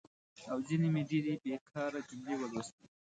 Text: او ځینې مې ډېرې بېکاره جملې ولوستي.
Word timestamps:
او 0.51 0.57
ځینې 0.67 0.87
مې 0.93 1.01
ډېرې 1.09 1.33
بېکاره 1.43 1.99
جملې 2.09 2.35
ولوستي. 2.37 2.85